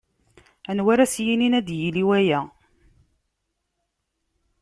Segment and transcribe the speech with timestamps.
[0.69, 2.39] Anwa ara as-yinin ad d-yili waya.